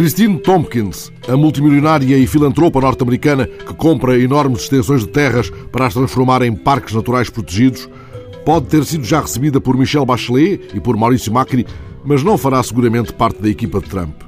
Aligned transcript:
Christine 0.00 0.38
Tompkins, 0.38 1.12
a 1.28 1.36
multimilionária 1.36 2.16
e 2.16 2.26
filantropa 2.26 2.80
norte-americana 2.80 3.46
que 3.46 3.74
compra 3.74 4.18
enormes 4.18 4.62
extensões 4.62 5.02
de 5.02 5.08
terras 5.08 5.50
para 5.70 5.84
as 5.84 5.92
transformar 5.92 6.40
em 6.40 6.56
parques 6.56 6.94
naturais 6.94 7.28
protegidos, 7.28 7.86
pode 8.42 8.64
ter 8.68 8.82
sido 8.86 9.04
já 9.04 9.20
recebida 9.20 9.60
por 9.60 9.76
Michel 9.76 10.06
Bachelet 10.06 10.70
e 10.72 10.80
por 10.80 10.96
Maurício 10.96 11.30
Macri, 11.30 11.66
mas 12.02 12.22
não 12.22 12.38
fará 12.38 12.62
seguramente 12.62 13.12
parte 13.12 13.42
da 13.42 13.50
equipa 13.50 13.78
de 13.78 13.90
Trump. 13.90 14.22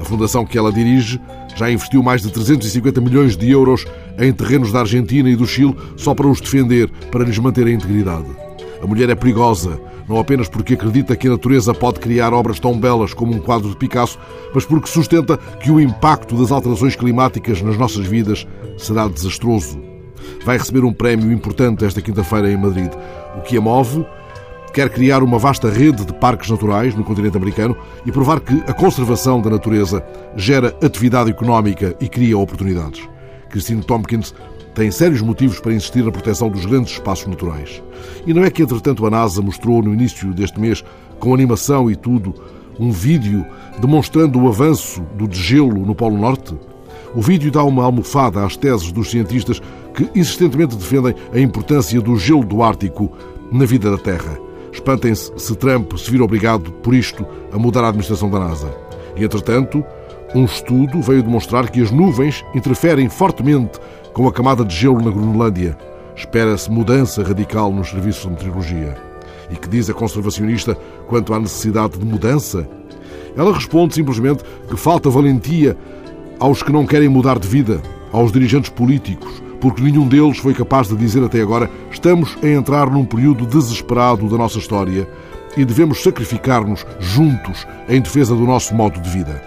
A 0.00 0.04
fundação 0.06 0.46
que 0.46 0.56
ela 0.56 0.72
dirige 0.72 1.20
já 1.54 1.70
investiu 1.70 2.02
mais 2.02 2.22
de 2.22 2.30
350 2.30 2.98
milhões 2.98 3.36
de 3.36 3.50
euros 3.50 3.84
em 4.18 4.32
terrenos 4.32 4.72
da 4.72 4.80
Argentina 4.80 5.28
e 5.28 5.36
do 5.36 5.46
Chile 5.46 5.76
só 5.98 6.14
para 6.14 6.26
os 6.26 6.40
defender, 6.40 6.88
para 7.10 7.24
lhes 7.24 7.38
manter 7.38 7.66
a 7.66 7.70
integridade. 7.70 8.28
A 8.82 8.86
mulher 8.86 9.10
é 9.10 9.14
perigosa, 9.14 9.78
não 10.08 10.18
apenas 10.18 10.48
porque 10.48 10.74
acredita 10.74 11.16
que 11.16 11.28
a 11.28 11.32
natureza 11.32 11.74
pode 11.74 12.00
criar 12.00 12.32
obras 12.32 12.58
tão 12.58 12.78
belas 12.78 13.12
como 13.12 13.34
um 13.34 13.38
quadro 13.38 13.68
de 13.68 13.76
Picasso, 13.76 14.18
mas 14.54 14.64
porque 14.64 14.88
sustenta 14.88 15.36
que 15.36 15.70
o 15.70 15.78
impacto 15.78 16.36
das 16.36 16.50
alterações 16.50 16.96
climáticas 16.96 17.60
nas 17.60 17.76
nossas 17.76 18.06
vidas 18.06 18.46
será 18.78 19.06
desastroso. 19.06 19.78
Vai 20.44 20.56
receber 20.56 20.84
um 20.84 20.92
prémio 20.92 21.30
importante 21.30 21.84
esta 21.84 22.00
quinta-feira 22.00 22.50
em 22.50 22.56
Madrid. 22.56 22.90
O 23.36 23.42
que 23.42 23.56
a 23.56 23.60
move 23.60 24.04
quer 24.72 24.88
criar 24.90 25.22
uma 25.22 25.38
vasta 25.38 25.68
rede 25.68 26.04
de 26.04 26.12
parques 26.14 26.50
naturais 26.50 26.94
no 26.94 27.04
continente 27.04 27.36
americano 27.36 27.76
e 28.06 28.12
provar 28.12 28.40
que 28.40 28.54
a 28.66 28.72
conservação 28.72 29.40
da 29.40 29.50
natureza 29.50 30.04
gera 30.36 30.76
atividade 30.82 31.30
económica 31.30 31.94
e 32.00 32.08
cria 32.08 32.38
oportunidades. 32.38 33.08
Christine 33.50 33.82
Tompkins 33.82 34.34
tem 34.78 34.92
sérios 34.92 35.20
motivos 35.20 35.58
para 35.58 35.74
insistir 35.74 36.04
na 36.04 36.12
proteção 36.12 36.48
dos 36.48 36.64
grandes 36.64 36.92
espaços 36.92 37.26
naturais. 37.26 37.82
E 38.24 38.32
não 38.32 38.44
é 38.44 38.50
que, 38.50 38.62
entretanto, 38.62 39.04
a 39.04 39.10
NASA 39.10 39.42
mostrou 39.42 39.82
no 39.82 39.92
início 39.92 40.32
deste 40.32 40.60
mês, 40.60 40.84
com 41.18 41.34
animação 41.34 41.90
e 41.90 41.96
tudo, 41.96 42.32
um 42.78 42.92
vídeo 42.92 43.44
demonstrando 43.80 44.40
o 44.40 44.46
avanço 44.46 45.02
do 45.16 45.26
degelo 45.26 45.84
no 45.84 45.96
Polo 45.96 46.16
Norte? 46.16 46.54
O 47.12 47.20
vídeo 47.20 47.50
dá 47.50 47.64
uma 47.64 47.82
almofada 47.82 48.46
às 48.46 48.56
teses 48.56 48.92
dos 48.92 49.10
cientistas 49.10 49.60
que 49.92 50.08
insistentemente 50.14 50.76
defendem 50.76 51.12
a 51.32 51.40
importância 51.40 52.00
do 52.00 52.16
gelo 52.16 52.44
do 52.44 52.62
Ártico 52.62 53.10
na 53.50 53.64
vida 53.64 53.90
da 53.90 53.98
Terra. 53.98 54.38
Espantem-se 54.72 55.32
se 55.36 55.56
Trump 55.56 55.92
se 55.96 56.08
vir 56.08 56.22
obrigado, 56.22 56.70
por 56.70 56.94
isto, 56.94 57.26
a 57.52 57.58
mudar 57.58 57.82
a 57.82 57.88
administração 57.88 58.30
da 58.30 58.38
NASA. 58.38 58.72
E, 59.16 59.24
entretanto, 59.24 59.84
um 60.36 60.44
estudo 60.44 61.00
veio 61.00 61.22
demonstrar 61.22 61.68
que 61.68 61.82
as 61.82 61.90
nuvens 61.90 62.44
interferem 62.54 63.08
fortemente 63.08 63.80
com 64.12 64.26
a 64.26 64.32
camada 64.32 64.64
de 64.64 64.74
gelo 64.74 65.02
na 65.02 65.10
Groenlândia. 65.10 65.76
Espera-se 66.16 66.70
mudança 66.70 67.22
radical 67.22 67.72
nos 67.72 67.90
serviços 67.90 68.22
de 68.22 68.30
meteorologia. 68.30 68.96
E 69.50 69.56
que 69.56 69.68
diz 69.68 69.88
a 69.88 69.94
conservacionista 69.94 70.76
quanto 71.06 71.32
à 71.32 71.38
necessidade 71.38 71.98
de 71.98 72.04
mudança? 72.04 72.68
Ela 73.36 73.54
responde 73.54 73.94
simplesmente 73.94 74.42
que 74.68 74.76
falta 74.76 75.08
valentia 75.08 75.76
aos 76.40 76.62
que 76.62 76.72
não 76.72 76.86
querem 76.86 77.08
mudar 77.08 77.38
de 77.38 77.46
vida, 77.46 77.80
aos 78.12 78.32
dirigentes 78.32 78.70
políticos, 78.70 79.42
porque 79.60 79.82
nenhum 79.82 80.06
deles 80.06 80.38
foi 80.38 80.54
capaz 80.54 80.88
de 80.88 80.96
dizer 80.96 81.22
até 81.22 81.40
agora 81.40 81.70
estamos 81.90 82.36
a 82.42 82.48
entrar 82.48 82.90
num 82.90 83.04
período 83.04 83.46
desesperado 83.46 84.28
da 84.28 84.36
nossa 84.36 84.58
história 84.58 85.08
e 85.56 85.64
devemos 85.64 86.02
sacrificar-nos 86.02 86.86
juntos 87.00 87.66
em 87.88 88.00
defesa 88.00 88.34
do 88.34 88.44
nosso 88.44 88.74
modo 88.74 89.00
de 89.00 89.10
vida. 89.10 89.42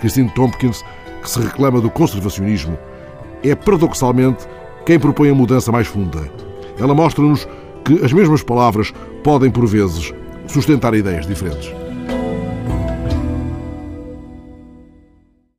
Christine 0.00 0.32
Tompkins, 0.34 0.82
que 1.22 1.30
se 1.30 1.40
reclama 1.40 1.80
do 1.80 1.90
conservacionismo, 1.90 2.78
é 3.42 3.54
paradoxalmente 3.54 4.46
quem 4.84 4.98
propõe 4.98 5.30
a 5.30 5.34
mudança 5.34 5.72
mais 5.72 5.86
funda. 5.86 6.30
Ela 6.78 6.94
mostra-nos 6.94 7.48
que 7.84 8.04
as 8.04 8.12
mesmas 8.12 8.42
palavras 8.42 8.92
podem, 9.22 9.50
por 9.50 9.66
vezes, 9.66 10.12
sustentar 10.46 10.94
ideias 10.94 11.26
diferentes. 11.26 11.79